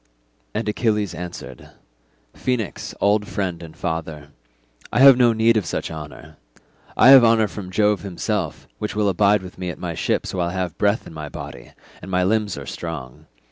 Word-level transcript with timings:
And 0.55 0.67
Achilles 0.67 1.13
answered, 1.13 1.69
"Phoenix, 2.33 2.95
old 2.99 3.27
friend 3.27 3.61
and 3.61 3.77
father, 3.77 4.29
I 4.91 4.99
have 5.01 5.15
no 5.15 5.31
need 5.31 5.57
of 5.57 5.65
such 5.67 5.91
honour. 5.91 6.37
I 6.97 7.09
have 7.09 7.23
honour 7.23 7.47
from 7.47 7.69
Jove 7.69 8.01
himself, 8.01 8.67
which 8.79 8.95
will 8.95 9.09
abide 9.09 9.43
with 9.43 9.59
me 9.59 9.69
at 9.69 9.77
my 9.77 9.93
ships 9.93 10.33
while 10.33 10.49
I 10.49 10.53
have 10.53 10.75
breath 10.79 11.05
in 11.05 11.13
my 11.13 11.29
body, 11.29 11.73
and 12.01 12.09
my 12.09 12.23
limbs 12.23 12.57
are 12.57 12.65
strong. 12.65 13.27